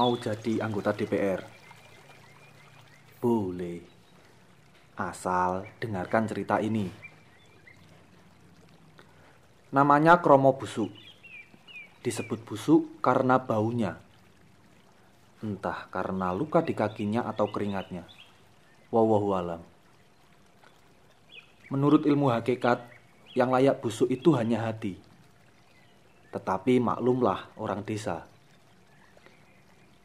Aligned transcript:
mau 0.00 0.16
jadi 0.16 0.64
anggota 0.64 0.96
DPR? 0.96 1.44
Boleh. 3.20 3.84
Asal 4.96 5.68
dengarkan 5.76 6.24
cerita 6.24 6.56
ini. 6.56 6.88
Namanya 9.76 10.24
Kromo 10.24 10.56
Busuk. 10.56 10.88
Disebut 12.00 12.40
busuk 12.48 12.96
karena 13.04 13.44
baunya. 13.44 14.00
Entah 15.44 15.84
karena 15.92 16.32
luka 16.32 16.64
di 16.64 16.72
kakinya 16.72 17.28
atau 17.28 17.52
keringatnya. 17.52 18.08
Wawahu 18.88 19.28
alam. 19.36 19.60
Menurut 21.68 22.08
ilmu 22.08 22.32
hakikat, 22.32 22.88
yang 23.36 23.52
layak 23.52 23.84
busuk 23.84 24.08
itu 24.08 24.32
hanya 24.32 24.64
hati. 24.64 24.96
Tetapi 26.32 26.80
maklumlah 26.80 27.52
orang 27.60 27.84
desa. 27.84 28.29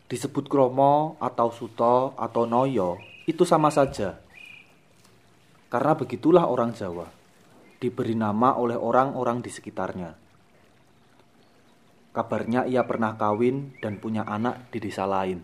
Disebut 0.06 0.46
kromo 0.46 1.18
atau 1.18 1.50
suto 1.50 2.14
atau 2.14 2.46
noyo 2.46 3.02
itu 3.26 3.42
sama 3.42 3.74
saja. 3.74 4.22
Karena 5.66 5.98
begitulah 5.98 6.46
orang 6.46 6.78
Jawa. 6.78 7.10
Diberi 7.82 8.14
nama 8.14 8.54
oleh 8.54 8.78
orang-orang 8.78 9.42
di 9.42 9.50
sekitarnya. 9.50 10.14
Kabarnya 12.14 12.70
ia 12.70 12.86
pernah 12.86 13.18
kawin 13.18 13.76
dan 13.82 13.98
punya 13.98 14.24
anak 14.24 14.70
di 14.70 14.78
desa 14.78 15.10
lain. 15.10 15.42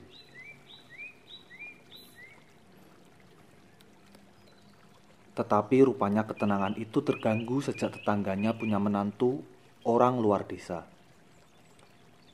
Tetapi 5.33 5.77
rupanya 5.89 6.29
ketenangan 6.29 6.77
itu 6.77 7.01
terganggu 7.01 7.65
sejak 7.65 7.97
tetangganya 7.97 8.53
punya 8.53 8.77
menantu 8.77 9.41
orang 9.89 10.21
luar 10.21 10.45
desa. 10.45 10.85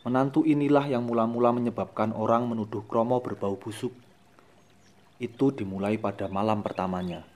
Menantu 0.08 0.48
inilah 0.48 0.88
yang 0.88 1.04
mula-mula 1.04 1.52
menyebabkan 1.52 2.16
orang 2.16 2.48
menuduh 2.48 2.88
Kromo 2.88 3.20
berbau 3.20 3.60
busuk. 3.60 3.92
Itu 5.20 5.52
dimulai 5.52 6.00
pada 6.00 6.32
malam 6.32 6.64
pertamanya. 6.64 7.28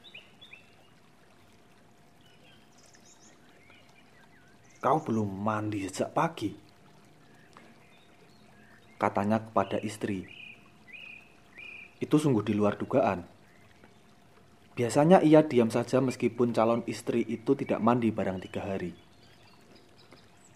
Kau 4.80 5.04
belum 5.04 5.28
mandi 5.28 5.84
sejak 5.84 6.16
pagi 6.16 6.72
katanya 8.96 9.44
kepada 9.44 9.76
istri. 9.84 10.24
Itu 12.00 12.24
sungguh 12.24 12.48
di 12.48 12.56
luar 12.56 12.80
dugaan. 12.80 13.28
Biasanya 14.80 15.20
ia 15.20 15.44
diam 15.44 15.68
saja 15.68 16.00
meskipun 16.00 16.56
calon 16.56 16.88
istri 16.88 17.20
itu 17.28 17.52
tidak 17.52 17.84
mandi 17.84 18.16
barang 18.16 18.48
tiga 18.48 18.64
hari. 18.64 19.11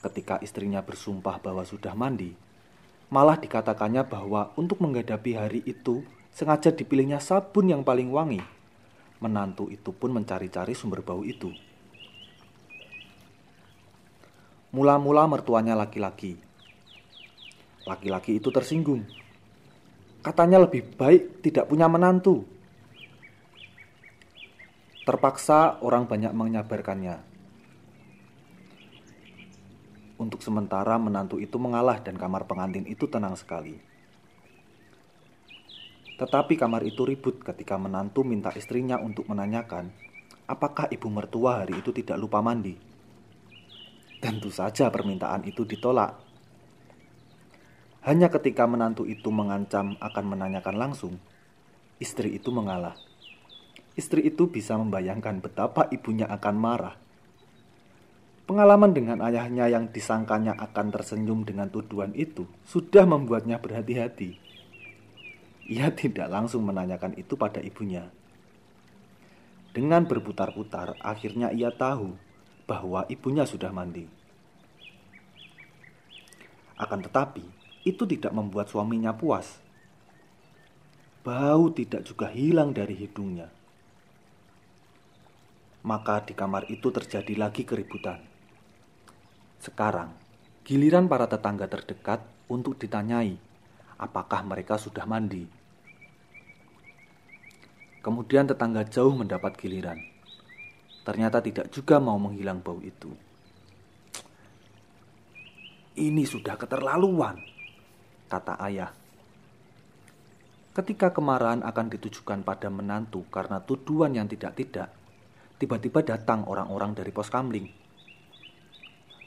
Ketika 0.06 0.38
istrinya 0.46 0.86
bersumpah 0.86 1.42
bahwa 1.42 1.66
sudah 1.66 1.98
mandi, 1.98 2.38
malah 3.10 3.42
dikatakannya 3.42 4.06
bahwa 4.06 4.54
untuk 4.54 4.78
menghadapi 4.86 5.34
hari 5.34 5.66
itu 5.66 6.06
sengaja 6.30 6.70
dipilihnya 6.70 7.18
sabun 7.18 7.74
yang 7.74 7.82
paling 7.82 8.14
wangi. 8.14 8.46
Menantu 9.18 9.74
itu 9.74 9.90
pun 9.90 10.14
mencari-cari 10.14 10.78
sumber 10.78 11.02
bau 11.02 11.26
itu. 11.26 11.50
Mula-mula 14.70 15.26
mertuanya 15.26 15.74
laki-laki, 15.74 16.38
Laki-laki 17.86 18.42
itu 18.42 18.50
tersinggung. 18.50 19.06
Katanya 20.26 20.58
lebih 20.58 20.98
baik 20.98 21.46
tidak 21.46 21.70
punya 21.70 21.86
menantu. 21.86 22.42
Terpaksa 25.06 25.78
orang 25.86 26.10
banyak 26.10 26.34
menyabarkannya. 26.34 27.35
Untuk 30.26 30.42
sementara 30.42 30.98
menantu 30.98 31.38
itu 31.38 31.62
mengalah 31.62 32.02
dan 32.02 32.18
kamar 32.18 32.50
pengantin 32.50 32.90
itu 32.90 33.06
tenang 33.06 33.38
sekali. 33.38 33.78
Tetapi 36.18 36.58
kamar 36.58 36.82
itu 36.82 37.06
ribut 37.06 37.46
ketika 37.46 37.78
menantu 37.78 38.26
minta 38.26 38.50
istrinya 38.58 38.98
untuk 38.98 39.30
menanyakan 39.30 39.94
apakah 40.50 40.90
ibu 40.90 41.06
mertua 41.14 41.62
hari 41.62 41.78
itu 41.78 41.94
tidak 41.94 42.18
lupa 42.18 42.42
mandi. 42.42 42.74
Tentu 44.18 44.50
saja 44.50 44.90
permintaan 44.90 45.46
itu 45.46 45.62
ditolak 45.62 46.26
hanya 48.06 48.30
ketika 48.30 48.70
menantu 48.70 49.10
itu 49.10 49.34
mengancam 49.34 49.98
akan 49.98 50.26
menanyakan 50.30 50.78
langsung, 50.78 51.18
istri 51.98 52.38
itu 52.38 52.54
mengalah. 52.54 52.94
Istri 53.98 54.30
itu 54.30 54.46
bisa 54.46 54.78
membayangkan 54.78 55.42
betapa 55.42 55.90
ibunya 55.90 56.30
akan 56.30 56.54
marah. 56.54 56.96
Pengalaman 58.46 58.94
dengan 58.94 59.26
ayahnya 59.26 59.66
yang 59.66 59.90
disangkanya 59.90 60.54
akan 60.54 60.94
tersenyum 60.94 61.50
dengan 61.50 61.66
tuduhan 61.66 62.14
itu 62.14 62.46
sudah 62.70 63.02
membuatnya 63.10 63.58
berhati-hati. 63.58 64.38
Ia 65.66 65.90
tidak 65.90 66.30
langsung 66.30 66.62
menanyakan 66.62 67.18
itu 67.18 67.34
pada 67.34 67.58
ibunya. 67.58 68.06
Dengan 69.74 70.06
berputar-putar, 70.06 70.94
akhirnya 71.02 71.50
ia 71.50 71.74
tahu 71.74 72.14
bahwa 72.70 73.10
ibunya 73.10 73.50
sudah 73.50 73.74
mandi. 73.74 74.06
Akan 76.78 77.02
tetapi, 77.02 77.42
itu 77.82 78.06
tidak 78.06 78.30
membuat 78.30 78.70
suaminya 78.70 79.18
puas. 79.18 79.58
Bau 81.26 81.74
tidak 81.74 82.06
juga 82.06 82.30
hilang 82.30 82.78
dari 82.78 82.94
hidungnya. 82.94 83.50
Maka 85.82 86.22
di 86.30 86.38
kamar 86.38 86.70
itu 86.70 86.94
terjadi 86.94 87.34
lagi 87.34 87.66
keributan. 87.66 88.35
Sekarang, 89.60 90.14
giliran 90.66 91.06
para 91.06 91.30
tetangga 91.30 91.70
terdekat 91.70 92.24
untuk 92.50 92.78
ditanyai 92.78 93.38
apakah 94.00 94.44
mereka 94.44 94.76
sudah 94.76 95.08
mandi. 95.08 95.48
Kemudian 98.04 98.46
tetangga 98.46 98.86
jauh 98.86 99.16
mendapat 99.18 99.58
giliran. 99.58 99.98
Ternyata 101.06 101.42
tidak 101.42 101.74
juga 101.74 101.98
mau 101.98 102.18
menghilang 102.22 102.62
bau 102.62 102.78
itu. 102.82 103.10
Ini 105.96 106.24
sudah 106.28 106.60
keterlaluan 106.60 107.40
kata 108.28 108.60
ayah. 108.68 108.92
Ketika 110.76 111.16
kemarahan 111.16 111.64
akan 111.64 111.88
ditujukan 111.88 112.44
pada 112.44 112.68
menantu 112.68 113.24
karena 113.32 113.64
tuduhan 113.64 114.12
yang 114.12 114.28
tidak-tidak, 114.28 114.92
tiba-tiba 115.56 116.04
datang 116.04 116.44
orang-orang 116.52 116.92
dari 116.92 117.16
pos 117.16 117.32
kamling. 117.32 117.85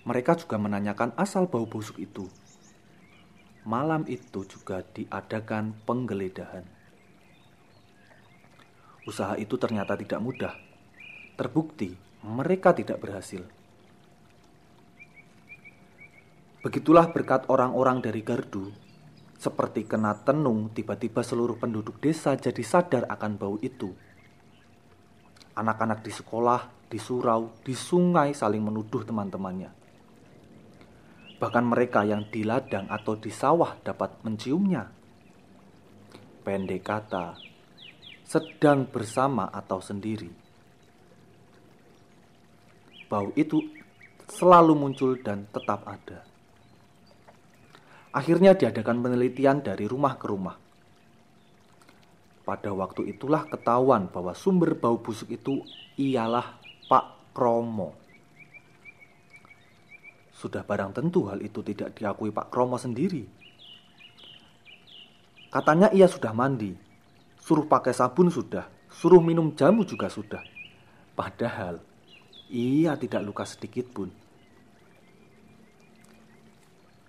Mereka 0.08 0.40
juga 0.40 0.56
menanyakan 0.56 1.12
asal 1.20 1.44
bau 1.52 1.68
busuk 1.68 2.00
itu. 2.00 2.32
Malam 3.68 4.08
itu 4.08 4.48
juga 4.48 4.80
diadakan 4.80 5.76
penggeledahan. 5.84 6.64
Usaha 9.04 9.36
itu 9.36 9.60
ternyata 9.60 10.00
tidak 10.00 10.24
mudah. 10.24 10.54
Terbukti 11.36 11.92
mereka 12.24 12.72
tidak 12.72 13.04
berhasil. 13.04 13.44
Begitulah 16.64 17.12
berkat 17.12 17.44
orang-orang 17.52 18.00
dari 18.00 18.24
gardu 18.24 18.88
seperti 19.38 19.86
kena 19.86 20.18
tenung, 20.26 20.74
tiba-tiba 20.74 21.22
seluruh 21.22 21.62
penduduk 21.62 22.02
desa 22.02 22.34
jadi 22.34 22.58
sadar 22.66 23.06
akan 23.06 23.38
bau 23.38 23.54
itu. 23.62 23.94
Anak-anak 25.54 26.02
di 26.02 26.10
sekolah, 26.10 26.90
di 26.90 26.98
surau, 26.98 27.54
di 27.62 27.70
sungai 27.70 28.34
saling 28.34 28.58
menuduh 28.58 29.06
teman-temannya. 29.06 29.77
Bahkan 31.38 31.64
mereka 31.64 32.02
yang 32.02 32.26
di 32.26 32.42
ladang 32.42 32.90
atau 32.90 33.14
di 33.14 33.30
sawah 33.30 33.78
dapat 33.78 34.26
menciumnya. 34.26 34.90
Pendek 36.42 36.82
kata, 36.82 37.38
sedang 38.26 38.90
bersama 38.90 39.46
atau 39.48 39.78
sendiri. 39.78 40.28
Bau 43.08 43.32
itu 43.38 43.62
selalu 44.28 44.74
muncul 44.76 45.16
dan 45.22 45.48
tetap 45.48 45.86
ada. 45.88 46.28
Akhirnya 48.12 48.52
diadakan 48.52 49.00
penelitian 49.00 49.64
dari 49.64 49.88
rumah 49.88 50.18
ke 50.20 50.26
rumah. 50.28 50.56
Pada 52.44 52.72
waktu 52.72 53.12
itulah 53.12 53.44
ketahuan 53.44 54.08
bahwa 54.08 54.32
sumber 54.32 54.72
bau 54.72 54.96
busuk 54.96 55.28
itu 55.28 55.60
ialah 56.00 56.56
Pak 56.88 57.36
Kromo. 57.36 58.07
Sudah 60.38 60.62
barang 60.62 60.94
tentu 60.94 61.26
hal 61.26 61.42
itu 61.42 61.66
tidak 61.66 61.98
diakui 61.98 62.30
Pak 62.30 62.46
Kromo 62.54 62.78
sendiri. 62.78 63.26
Katanya 65.50 65.90
ia 65.90 66.06
sudah 66.06 66.30
mandi, 66.30 66.78
suruh 67.42 67.66
pakai 67.66 67.90
sabun 67.90 68.30
sudah, 68.30 68.70
suruh 68.86 69.18
minum 69.18 69.50
jamu 69.58 69.82
juga 69.82 70.06
sudah. 70.06 70.46
Padahal 71.18 71.82
ia 72.54 72.94
tidak 72.94 73.26
luka 73.26 73.42
sedikit 73.42 73.90
pun. 73.90 74.14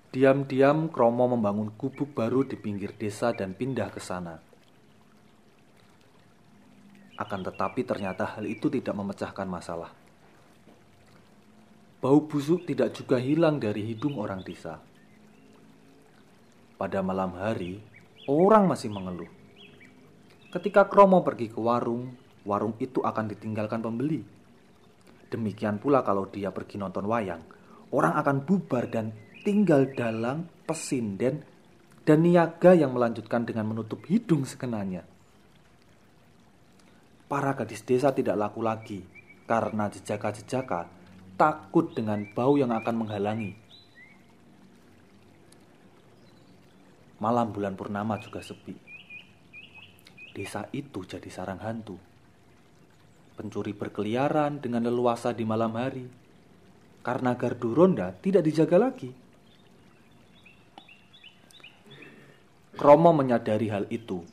Diam-diam 0.10 0.90
Kromo 0.90 1.30
membangun 1.30 1.70
gubuk 1.78 2.18
baru 2.18 2.42
di 2.42 2.58
pinggir 2.58 2.98
desa 2.98 3.30
dan 3.30 3.54
pindah 3.54 3.94
ke 3.94 4.02
sana. 4.02 4.42
Akan 7.14 7.46
tetapi 7.46 7.86
ternyata 7.86 8.26
hal 8.26 8.50
itu 8.50 8.74
tidak 8.74 8.98
memecahkan 8.98 9.46
masalah. 9.46 9.99
Bau 12.00 12.24
busuk 12.24 12.64
tidak 12.64 12.96
juga 12.96 13.20
hilang 13.20 13.60
dari 13.60 13.84
hidung 13.84 14.16
orang 14.24 14.40
desa. 14.40 14.80
Pada 16.80 17.04
malam 17.04 17.36
hari, 17.36 17.84
orang 18.24 18.72
masih 18.72 18.88
mengeluh. 18.88 19.28
Ketika 20.48 20.88
Kromo 20.88 21.20
pergi 21.28 21.52
ke 21.52 21.60
warung, 21.60 22.16
warung 22.48 22.80
itu 22.80 23.04
akan 23.04 23.28
ditinggalkan 23.28 23.84
pembeli. 23.84 24.24
Demikian 25.28 25.76
pula 25.84 26.00
kalau 26.00 26.24
dia 26.32 26.56
pergi 26.56 26.80
nonton 26.80 27.04
wayang, 27.04 27.44
orang 27.92 28.16
akan 28.16 28.48
bubar 28.48 28.88
dan 28.88 29.12
tinggal 29.44 29.92
dalam 29.92 30.48
pesinden 30.64 31.44
dan 32.08 32.24
niaga 32.24 32.80
yang 32.80 32.96
melanjutkan 32.96 33.44
dengan 33.44 33.68
menutup 33.76 34.08
hidung 34.08 34.48
sekenanya. 34.48 35.04
Para 37.28 37.60
gadis 37.60 37.84
desa 37.84 38.16
tidak 38.16 38.40
laku 38.40 38.64
lagi 38.64 39.04
karena 39.46 39.92
jejaka-jejaka 39.92 40.99
takut 41.40 41.96
dengan 41.96 42.28
bau 42.36 42.60
yang 42.60 42.76
akan 42.76 42.96
menghalangi 43.00 43.56
Malam 47.20 47.52
bulan 47.52 47.76
purnama 47.76 48.16
juga 48.16 48.40
sepi. 48.40 48.80
Desa 50.32 50.72
itu 50.72 51.04
jadi 51.04 51.28
sarang 51.28 51.60
hantu. 51.60 52.00
Pencuri 53.36 53.76
berkeliaran 53.76 54.64
dengan 54.64 54.88
leluasa 54.88 55.36
di 55.36 55.44
malam 55.44 55.76
hari 55.76 56.08
karena 57.04 57.36
gardu 57.36 57.76
ronda 57.76 58.16
tidak 58.24 58.48
dijaga 58.48 58.80
lagi. 58.80 59.12
Kromo 62.80 63.12
menyadari 63.12 63.68
hal 63.68 63.92
itu. 63.92 64.24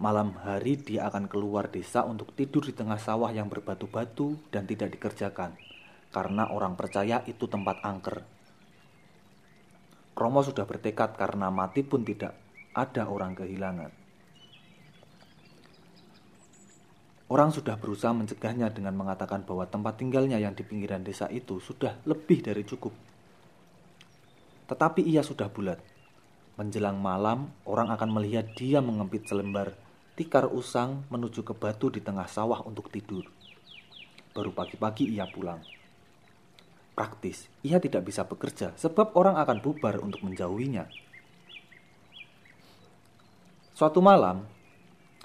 Malam 0.00 0.40
hari 0.40 0.80
dia 0.80 1.04
akan 1.12 1.28
keluar 1.28 1.68
desa 1.68 2.00
untuk 2.08 2.32
tidur 2.32 2.64
di 2.64 2.72
tengah 2.72 2.96
sawah 2.96 3.28
yang 3.28 3.52
berbatu-batu 3.52 4.40
dan 4.48 4.64
tidak 4.64 4.96
dikerjakan, 4.96 5.52
karena 6.08 6.48
orang 6.48 6.74
percaya 6.74 7.20
itu 7.28 7.44
tempat 7.48 7.84
angker. 7.84 8.24
Romo 10.18 10.42
sudah 10.42 10.66
bertekad 10.66 11.14
karena 11.14 11.52
mati 11.52 11.86
pun 11.86 12.02
tidak 12.02 12.34
ada 12.74 13.06
orang 13.06 13.38
kehilangan. 13.38 13.92
Orang 17.28 17.52
sudah 17.52 17.76
berusaha 17.76 18.10
mencegahnya 18.16 18.72
dengan 18.72 18.96
mengatakan 18.96 19.44
bahwa 19.44 19.68
tempat 19.68 20.00
tinggalnya 20.00 20.40
yang 20.40 20.56
di 20.56 20.64
pinggiran 20.64 21.04
desa 21.04 21.28
itu 21.28 21.60
sudah 21.60 22.00
lebih 22.08 22.40
dari 22.40 22.64
cukup. 22.64 22.96
Tetapi 24.64 25.04
ia 25.04 25.20
sudah 25.20 25.52
bulat. 25.52 25.76
Menjelang 26.56 26.98
malam, 26.98 27.52
orang 27.68 27.92
akan 27.94 28.10
melihat 28.18 28.48
dia 28.56 28.80
mengempit 28.80 29.28
selembar 29.28 29.76
tikar 30.18 30.50
usang 30.50 31.06
menuju 31.14 31.46
ke 31.46 31.54
batu 31.54 31.94
di 31.94 32.02
tengah 32.02 32.26
sawah 32.26 32.66
untuk 32.66 32.90
tidur. 32.90 33.22
Baru 34.34 34.50
pagi-pagi 34.50 35.06
ia 35.06 35.30
pulang 35.30 35.77
praktis. 36.98 37.46
Ia 37.62 37.78
tidak 37.78 38.10
bisa 38.10 38.26
bekerja 38.26 38.74
sebab 38.74 39.14
orang 39.14 39.38
akan 39.38 39.62
bubar 39.62 40.02
untuk 40.02 40.26
menjauhinya. 40.26 40.90
Suatu 43.78 44.02
malam, 44.02 44.42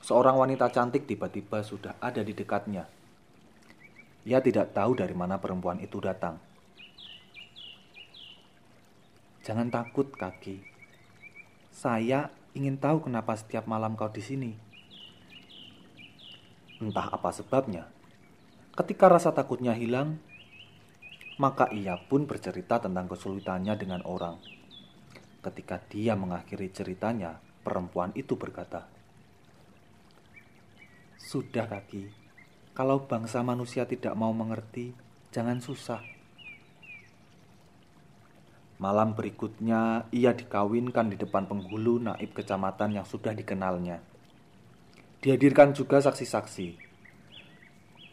seorang 0.05 0.37
wanita 0.37 0.69
cantik 0.69 1.09
tiba-tiba 1.09 1.65
sudah 1.65 1.97
ada 1.97 2.21
di 2.21 2.37
dekatnya. 2.37 2.85
Ia 4.29 4.37
tidak 4.45 4.77
tahu 4.77 4.93
dari 4.93 5.17
mana 5.17 5.41
perempuan 5.41 5.81
itu 5.81 5.97
datang. 5.97 6.37
Jangan 9.41 9.73
takut, 9.73 10.13
kaki. 10.13 10.61
Saya 11.73 12.29
ingin 12.53 12.77
tahu 12.77 13.09
kenapa 13.09 13.33
setiap 13.33 13.65
malam 13.65 13.97
kau 13.97 14.13
di 14.13 14.21
sini. 14.21 14.53
Entah 16.77 17.09
apa 17.09 17.33
sebabnya. 17.33 17.89
Ketika 18.77 19.09
rasa 19.09 19.33
takutnya 19.33 19.73
hilang, 19.73 20.21
maka 21.41 21.69
ia 21.73 21.97
pun 21.97 22.29
bercerita 22.29 22.77
tentang 22.77 23.09
kesulitannya 23.09 23.73
dengan 23.73 24.01
orang. 24.05 24.37
Ketika 25.41 25.81
dia 25.89 26.13
mengakhiri 26.13 26.69
ceritanya, 26.69 27.41
perempuan 27.65 28.13
itu 28.13 28.37
berkata, 28.37 28.85
"Sudah, 31.17 31.65
kaki, 31.65 32.07
kalau 32.77 33.03
bangsa 33.09 33.41
manusia 33.41 33.89
tidak 33.89 34.13
mau 34.13 34.31
mengerti, 34.31 34.93
jangan 35.33 35.59
susah." 35.59 36.01
Malam 38.77 39.15
berikutnya, 39.15 40.11
ia 40.11 40.35
dikawinkan 40.35 41.07
di 41.07 41.15
depan 41.15 41.47
penghulu 41.47 42.03
naib 42.03 42.35
kecamatan 42.35 42.99
yang 42.99 43.07
sudah 43.07 43.31
dikenalnya. 43.31 44.03
Dihadirkan 45.23 45.71
juga 45.71 46.03
saksi-saksi 46.03 46.92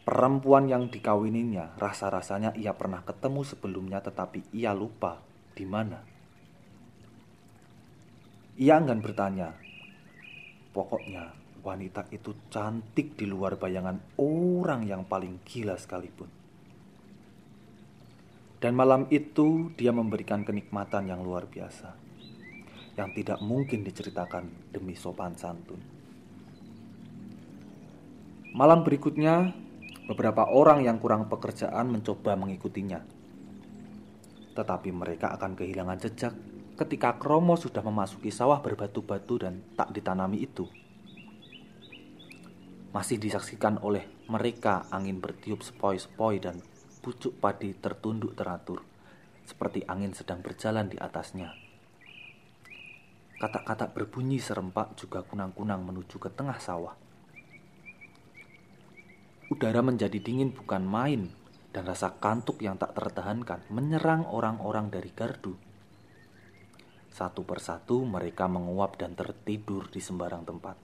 Perempuan 0.01 0.65
yang 0.65 0.89
dikawininya, 0.89 1.77
rasa-rasanya 1.77 2.57
ia 2.57 2.73
pernah 2.73 3.05
ketemu 3.05 3.45
sebelumnya 3.45 4.01
tetapi 4.01 4.49
ia 4.49 4.73
lupa 4.73 5.21
di 5.53 5.65
mana. 5.69 6.01
Ia 8.57 8.81
enggan 8.81 8.99
bertanya. 8.99 9.53
Pokoknya 10.71 11.29
wanita 11.61 12.09
itu 12.09 12.33
cantik 12.49 13.13
di 13.13 13.29
luar 13.29 13.61
bayangan 13.61 14.17
orang 14.17 14.89
yang 14.89 15.05
paling 15.05 15.37
gila 15.45 15.77
sekalipun. 15.77 16.29
Dan 18.61 18.77
malam 18.77 19.09
itu 19.09 19.73
dia 19.77 19.89
memberikan 19.89 20.45
kenikmatan 20.45 21.09
yang 21.09 21.21
luar 21.25 21.49
biasa 21.49 21.97
yang 22.99 23.09
tidak 23.15 23.39
mungkin 23.39 23.87
diceritakan 23.87 24.69
demi 24.69 24.93
sopan 24.93 25.33
santun. 25.33 25.79
Malam 28.51 28.83
berikutnya 28.83 29.55
Beberapa 30.11 30.43
orang 30.51 30.83
yang 30.83 30.99
kurang 30.99 31.31
pekerjaan 31.31 31.87
mencoba 31.87 32.35
mengikutinya. 32.35 32.99
Tetapi 34.51 34.91
mereka 34.91 35.31
akan 35.39 35.55
kehilangan 35.55 36.03
jejak 36.03 36.35
ketika 36.75 37.15
Kromo 37.15 37.55
sudah 37.55 37.79
memasuki 37.79 38.27
sawah 38.27 38.59
berbatu-batu 38.59 39.39
dan 39.39 39.63
tak 39.79 39.95
ditanami 39.95 40.43
itu. 40.43 40.67
Masih 42.91 43.23
disaksikan 43.23 43.79
oleh 43.79 44.03
mereka 44.27 44.83
angin 44.91 45.23
bertiup 45.23 45.63
sepoi-sepoi 45.63 46.43
dan 46.43 46.59
pucuk 46.99 47.39
padi 47.39 47.71
tertunduk 47.71 48.35
teratur, 48.35 48.83
seperti 49.47 49.87
angin 49.87 50.11
sedang 50.11 50.43
berjalan 50.43 50.91
di 50.91 50.99
atasnya. 50.99 51.55
Kata-kata 53.39 53.87
berbunyi 53.87 54.43
serempak 54.43 54.91
juga 54.99 55.23
kunang-kunang 55.23 55.79
menuju 55.87 56.19
ke 56.19 56.27
tengah 56.27 56.59
sawah. 56.59 56.99
Udara 59.51 59.83
menjadi 59.83 60.15
dingin 60.15 60.55
bukan 60.55 60.87
main 60.87 61.27
dan 61.75 61.83
rasa 61.83 62.15
kantuk 62.23 62.63
yang 62.63 62.79
tak 62.79 62.95
tertahankan 62.95 63.67
menyerang 63.67 64.23
orang-orang 64.31 64.87
dari 64.87 65.11
gardu. 65.11 65.59
Satu 67.11 67.43
persatu 67.43 68.07
mereka 68.07 68.47
menguap 68.47 68.95
dan 68.95 69.11
tertidur 69.11 69.91
di 69.91 69.99
sembarang 69.99 70.47
tempat. 70.47 70.77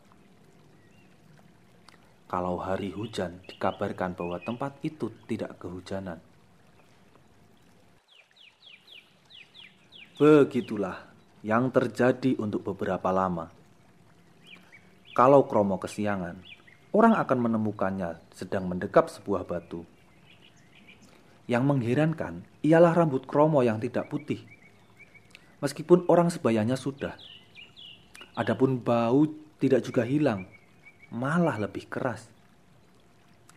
Kalau 2.27 2.59
hari 2.59 2.91
hujan, 2.91 3.39
dikabarkan 3.47 4.11
bahwa 4.19 4.35
tempat 4.43 4.75
itu 4.83 5.15
tidak 5.31 5.55
kehujanan. 5.63 6.19
Begitulah 10.19 11.07
yang 11.39 11.71
terjadi 11.71 12.35
untuk 12.35 12.67
beberapa 12.67 13.15
lama. 13.15 13.47
Kalau 15.15 15.47
Kromo 15.47 15.79
kesiangan, 15.79 16.56
orang 16.97 17.13
akan 17.13 17.45
menemukannya 17.45 18.17
sedang 18.33 18.65
mendekap 18.65 19.05
sebuah 19.05 19.45
batu. 19.45 19.85
Yang 21.45 21.63
mengherankan 21.69 22.41
ialah 22.65 22.97
rambut 22.97 23.29
Kromo 23.29 23.61
yang 23.61 23.77
tidak 23.77 24.09
putih. 24.09 24.41
Meskipun 25.61 26.09
orang 26.09 26.33
sebayanya 26.33 26.73
sudah. 26.73 27.13
Adapun 28.33 28.81
bau 28.81 29.29
tidak 29.61 29.85
juga 29.85 30.09
hilang, 30.09 30.49
malah 31.13 31.61
lebih 31.61 31.85
keras. 31.85 32.33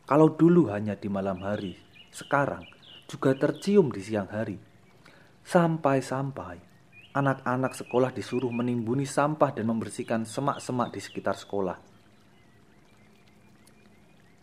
Kalau 0.05 0.29
dulu 0.29 0.69
hanya 0.69 0.93
di 1.01 1.09
malam 1.09 1.41
hari, 1.41 1.81
sekarang 2.13 2.69
juga 3.09 3.33
tercium 3.33 3.89
di 3.89 4.05
siang 4.05 4.29
hari. 4.29 4.61
Sampai-sampai 5.49 6.61
anak-anak 7.17 7.73
sekolah 7.73 8.13
disuruh 8.13 8.53
menimbuni 8.53 9.09
sampah 9.09 9.57
dan 9.57 9.65
membersihkan 9.65 10.29
semak-semak 10.29 10.93
di 10.93 11.01
sekitar 11.01 11.41
sekolah. 11.41 11.90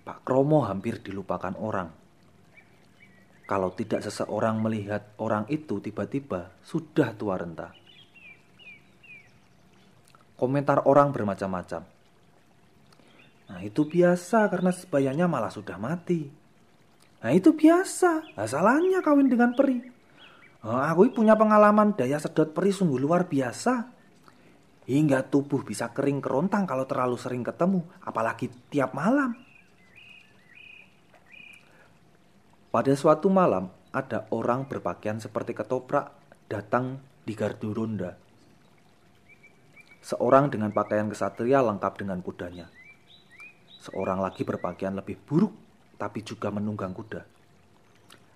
Pak 0.08 0.24
Kromo 0.24 0.64
hampir 0.64 1.04
dilupakan 1.04 1.52
orang. 1.60 1.92
Kalau 3.44 3.76
tidak 3.76 4.08
seseorang 4.08 4.56
melihat 4.64 5.12
orang 5.20 5.44
itu 5.52 5.84
tiba-tiba 5.84 6.56
sudah 6.64 7.12
tua 7.12 7.36
renta. 7.36 7.76
Komentar 10.40 10.88
orang 10.88 11.12
bermacam-macam. 11.12 11.84
Nah 13.52 13.60
itu 13.60 13.84
biasa 13.84 14.48
karena 14.48 14.72
sebayanya 14.72 15.28
malah 15.28 15.52
sudah 15.52 15.76
mati. 15.76 16.24
Nah 17.20 17.32
itu 17.36 17.52
biasa, 17.52 18.32
nah, 18.40 18.48
salahnya 18.48 19.04
kawin 19.04 19.28
dengan 19.28 19.60
peri. 19.60 19.82
Nah, 20.64 20.88
aku 20.88 21.12
punya 21.12 21.36
pengalaman 21.36 22.00
daya 22.00 22.16
sedot 22.16 22.56
peri 22.56 22.72
sungguh 22.72 23.00
luar 23.00 23.28
biasa. 23.28 23.92
Hingga 24.88 25.28
tubuh 25.28 25.68
bisa 25.68 25.92
kering 25.92 26.24
kerontang 26.24 26.64
kalau 26.64 26.88
terlalu 26.88 27.20
sering 27.20 27.44
ketemu, 27.44 27.84
apalagi 28.00 28.48
tiap 28.72 28.96
malam. 28.96 29.47
Pada 32.78 32.94
suatu 32.94 33.34
malam, 33.34 33.74
ada 33.90 34.30
orang 34.30 34.70
berpakaian 34.70 35.18
seperti 35.18 35.58
ketoprak 35.58 36.14
datang 36.46 37.02
di 37.26 37.34
gardu 37.34 37.74
ronda. 37.74 38.14
Seorang 40.06 40.54
dengan 40.54 40.70
pakaian 40.70 41.10
kesatria 41.10 41.66
lengkap 41.66 42.06
dengan 42.06 42.22
kudanya. 42.22 42.70
Seorang 43.82 44.22
lagi 44.22 44.46
berpakaian 44.46 44.94
lebih 44.94 45.18
buruk, 45.18 45.58
tapi 45.98 46.22
juga 46.22 46.54
menunggang 46.54 46.94
kuda. 46.94 47.26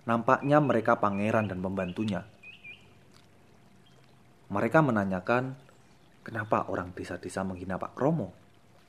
Nampaknya 0.10 0.57
mereka 0.57 0.98
pangeran 0.98 1.45
dan 1.45 1.62
pembantunya. 1.62 2.25
Mereka 4.50 4.81
menanyakan, 4.81 5.53
kenapa 6.25 6.65
orang 6.65 6.98
desa-desa 6.98 7.45
menghina 7.45 7.77
Pak 7.77 7.93
Kromo, 7.93 8.33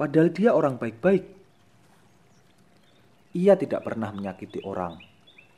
padahal 0.00 0.32
dia 0.32 0.56
orang 0.56 0.80
baik-baik. 0.80 1.28
Ia 3.36 3.52
tidak 3.60 3.84
pernah 3.84 4.08
menyakiti 4.16 4.64
orang, 4.64 5.11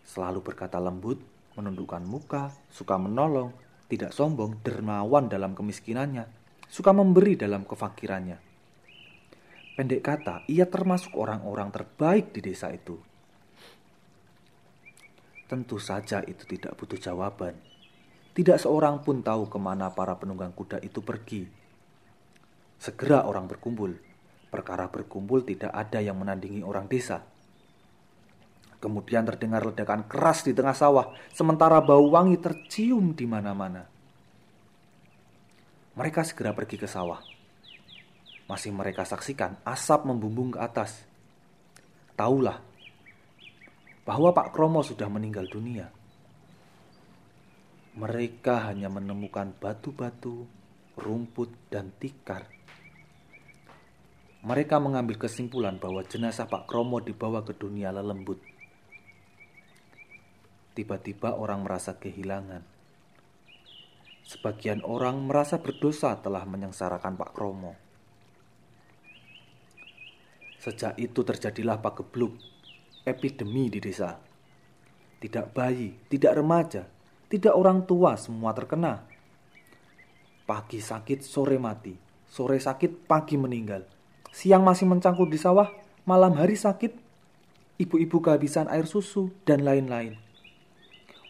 selalu 0.05 0.45
berkata 0.45 0.77
lembut, 0.79 1.19
menundukkan 1.57 2.05
muka, 2.05 2.53
suka 2.71 3.01
menolong, 3.01 3.51
tidak 3.89 4.13
sombong, 4.13 4.61
dermawan 4.61 5.29
dalam 5.29 5.57
kemiskinannya, 5.57 6.29
suka 6.69 6.93
memberi 6.93 7.37
dalam 7.37 7.65
kefakirannya. 7.65 8.39
Pendek 9.75 10.07
kata, 10.07 10.47
ia 10.47 10.71
termasuk 10.71 11.19
orang-orang 11.19 11.75
terbaik 11.75 12.31
di 12.31 12.41
desa 12.45 12.71
itu. 12.71 12.95
Tentu 15.51 15.83
saja 15.83 16.23
itu 16.23 16.47
tidak 16.47 16.79
butuh 16.79 16.97
jawaban. 16.97 17.59
Tidak 18.35 18.59
seorang 18.59 19.03
pun 19.03 19.23
tahu 19.23 19.47
ke 19.47 19.59
mana 19.59 19.91
para 19.91 20.15
penunggang 20.19 20.55
kuda 20.55 20.83
itu 20.83 21.03
pergi. 21.03 21.47
Segera 22.79 23.27
orang 23.27 23.47
berkumpul. 23.47 23.95
Perkara 24.51 24.91
berkumpul 24.91 25.43
tidak 25.43 25.71
ada 25.75 25.99
yang 25.99 26.19
menandingi 26.19 26.63
orang 26.63 26.87
desa. 26.87 27.23
Kemudian 28.85 29.25
terdengar 29.25 29.65
ledakan 29.65 30.05
keras 30.05 30.45
di 30.45 30.53
tengah 30.53 30.77
sawah, 30.77 31.17
sementara 31.33 31.81
bau 31.81 32.05
wangi 32.13 32.37
tercium 32.37 33.17
di 33.17 33.25
mana-mana. 33.25 33.81
Mereka 35.97 36.21
segera 36.21 36.53
pergi 36.53 36.77
ke 36.77 36.85
sawah. 36.85 37.17
Masih 38.45 38.77
mereka 38.77 39.09
saksikan 39.09 39.57
asap 39.65 40.05
membumbung 40.05 40.53
ke 40.53 40.61
atas. 40.61 41.01
Taulah 42.13 42.61
bahwa 44.05 44.37
Pak 44.37 44.53
Kromo 44.53 44.85
sudah 44.85 45.09
meninggal 45.09 45.49
dunia. 45.49 45.89
Mereka 47.97 48.69
hanya 48.69 48.93
menemukan 48.93 49.49
batu-batu, 49.57 50.45
rumput, 51.01 51.49
dan 51.73 51.89
tikar. 51.97 52.53
Mereka 54.45 54.77
mengambil 54.77 55.17
kesimpulan 55.17 55.81
bahwa 55.81 56.05
jenazah 56.05 56.45
Pak 56.45 56.69
Kromo 56.69 57.01
dibawa 57.01 57.41
ke 57.41 57.57
dunia 57.57 57.89
lelembut. 57.89 58.54
Tiba-tiba 60.75 61.39
orang 61.39 61.63
merasa 61.63 61.95
kehilangan. 61.95 62.67
Sebagian 64.27 64.83
orang 64.83 65.23
merasa 65.23 65.63
berdosa 65.63 66.19
telah 66.19 66.43
menyengsarakan 66.43 67.15
Pak 67.15 67.31
Kromo. 67.31 67.79
Sejak 70.59 70.99
itu 70.99 71.21
terjadilah 71.21 71.79
Pak 71.79 72.03
Gebluk, 72.03 72.35
epidemi 73.05 73.69
di 73.69 73.79
desa. 73.85 74.17
Tidak 75.21 75.53
bayi, 75.53 75.93
tidak 76.09 76.41
remaja, 76.41 76.89
tidak 77.29 77.53
orang 77.53 77.85
tua 77.85 78.17
semua 78.17 78.57
terkena. 78.57 79.05
Pagi 80.49 80.81
sakit, 80.81 81.21
sore 81.21 81.61
mati. 81.61 81.93
Sore 82.25 82.57
sakit, 82.57 83.05
pagi 83.05 83.37
meninggal. 83.37 83.85
Siang 84.33 84.65
masih 84.65 84.89
mencangkul 84.89 85.29
di 85.29 85.37
sawah, 85.37 85.69
malam 86.09 86.35
hari 86.35 86.57
sakit. 86.57 86.97
Ibu-ibu 87.77 88.25
kehabisan 88.25 88.67
air 88.73 88.89
susu, 88.89 89.31
dan 89.45 89.63
lain-lain. 89.63 90.24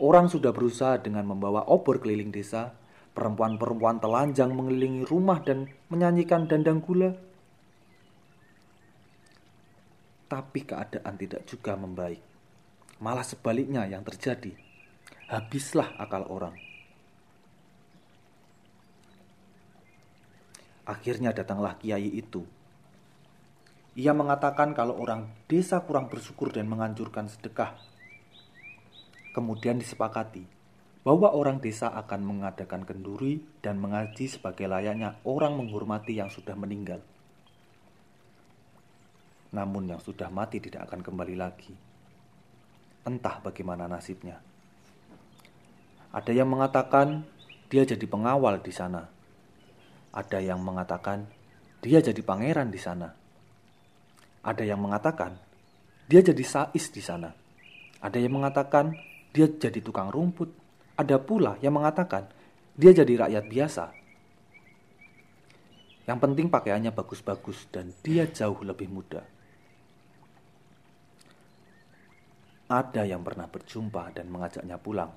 Orang 0.03 0.27
sudah 0.27 0.51
berusaha 0.51 0.99
dengan 0.99 1.23
membawa 1.23 1.71
obor 1.71 2.03
keliling 2.03 2.35
desa, 2.35 2.75
perempuan-perempuan 3.15 4.03
telanjang 4.03 4.51
mengelilingi 4.51 5.07
rumah 5.07 5.39
dan 5.39 5.71
menyanyikan 5.87 6.51
dandang 6.51 6.83
gula. 6.83 7.15
Tapi 10.27 10.61
keadaan 10.67 11.15
tidak 11.15 11.47
juga 11.47 11.79
membaik. 11.79 12.19
Malah 12.99 13.23
sebaliknya 13.23 13.87
yang 13.87 14.03
terjadi. 14.03 14.51
Habislah 15.31 15.95
akal 15.95 16.27
orang. 16.27 16.59
Akhirnya 20.91 21.31
datanglah 21.31 21.79
kiai 21.79 22.11
itu. 22.11 22.43
Ia 23.95 24.11
mengatakan 24.11 24.75
kalau 24.75 24.99
orang 24.99 25.31
desa 25.47 25.79
kurang 25.87 26.11
bersyukur 26.11 26.51
dan 26.51 26.67
menganjurkan 26.67 27.31
sedekah 27.31 27.94
Kemudian 29.35 29.83
disepakati 29.83 30.47
bahwa 31.05 31.35
orang 31.35 31.61
desa 31.61 31.91
akan 31.91 32.23
mengadakan 32.23 32.87
kenduri 32.87 33.43
dan 33.61 33.77
mengaji 33.77 34.31
sebagai 34.31 34.65
layaknya 34.71 35.21
orang 35.27 35.59
menghormati 35.59 36.17
yang 36.17 36.33
sudah 36.33 36.57
meninggal. 36.57 37.03
Namun 39.53 39.91
yang 39.91 40.01
sudah 40.01 40.33
mati 40.33 40.63
tidak 40.63 40.89
akan 40.89 41.05
kembali 41.05 41.35
lagi. 41.37 41.75
Entah 43.05 43.43
bagaimana 43.45 43.85
nasibnya. 43.85 44.41
Ada 46.15 46.33
yang 46.33 46.49
mengatakan 46.49 47.27
dia 47.69 47.85
jadi 47.85 48.07
pengawal 48.09 48.63
di 48.65 48.73
sana. 48.73 49.05
Ada 50.15 50.41
yang 50.41 50.63
mengatakan 50.63 51.27
dia 51.85 52.01
jadi 52.01 52.23
pangeran 52.25 52.73
di 52.73 52.81
sana. 52.81 53.13
Ada 54.41 54.63
yang 54.65 54.81
mengatakan 54.81 55.37
dia 56.09 56.25
jadi 56.25 56.45
sais 56.47 56.87
di 56.89 57.03
sana. 57.05 57.35
Ada 58.01 58.17
yang 58.23 58.41
mengatakan 58.41 58.97
dia 59.35 59.51
jadi 59.51 59.83
tukang 59.83 60.15
rumput. 60.15 60.55
Ada 60.95 61.19
pula 61.19 61.59
yang 61.59 61.75
mengatakan 61.75 62.31
dia 62.79 62.95
jadi 62.95 63.27
rakyat 63.27 63.45
biasa. 63.51 63.85
Yang 66.07 66.19
penting 66.23 66.47
pakaiannya 66.47 66.95
bagus-bagus 66.95 67.67
dan 67.75 67.91
dia 68.07 68.31
jauh 68.31 68.63
lebih 68.63 68.87
muda. 68.87 69.27
Ada 72.71 73.05
yang 73.05 73.27
pernah 73.27 73.51
berjumpa 73.51 74.15
dan 74.15 74.31
mengajaknya 74.31 74.79
pulang. 74.79 75.13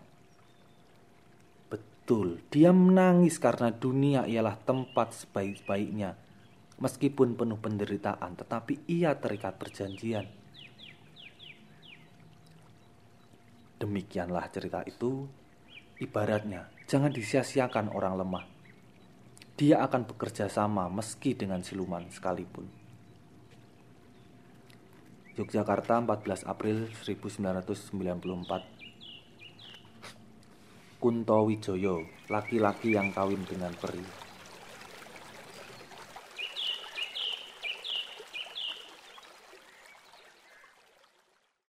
Betul, 1.67 2.39
dia 2.51 2.71
menangis 2.71 3.35
karena 3.37 3.71
dunia 3.71 4.23
ialah 4.25 4.55
tempat 4.63 5.13
sebaik-baiknya. 5.13 6.15
Meskipun 6.77 7.35
penuh 7.35 7.57
penderitaan, 7.57 8.37
tetapi 8.37 8.85
ia 8.87 9.17
terikat 9.17 9.57
perjanjian. 9.57 10.36
Demikianlah 13.77 14.49
cerita 14.49 14.81
itu. 14.89 15.29
Ibaratnya, 15.97 16.69
jangan 16.85 17.09
disia-siakan 17.13 17.93
orang 17.93 18.17
lemah. 18.21 18.45
Dia 19.57 19.81
akan 19.81 20.05
bekerja 20.05 20.45
sama 20.49 20.85
meski 20.89 21.33
dengan 21.33 21.65
siluman 21.65 22.05
sekalipun. 22.09 22.69
Yogyakarta 25.37 26.01
14 26.01 26.49
April 26.49 26.89
1994 26.93 28.77
Kunto 30.97 31.45
Wijoyo, 31.45 32.09
laki-laki 32.25 32.97
yang 32.97 33.13
kawin 33.13 33.45
dengan 33.45 33.69
peri. 33.77 34.26